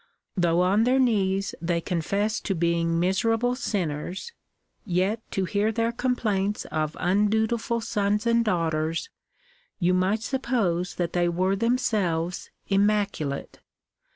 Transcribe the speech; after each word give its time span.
Though 0.35 0.61
on 0.61 0.83
their 0.83 0.97
knees 0.97 1.53
they 1.61 1.79
confess 1.79 2.39
to 2.39 2.55
being 2.55 2.99
miserable 2.99 3.53
sinners, 3.53 4.31
yet 4.83 5.21
to 5.29 5.45
hear 5.45 5.71
their 5.71 5.91
oomplaints 5.91 6.65
of 6.71 6.97
undutiful 6.99 7.81
sons 7.81 8.25
and 8.25 8.43
daughters 8.43 9.11
you 9.77 9.93
might 9.93 10.23
suppose 10.23 10.95
that 10.95 11.13
they 11.13 11.29
were 11.29 11.55
them 11.55 11.77
selves 11.77 12.49
immaculate. 12.67 13.59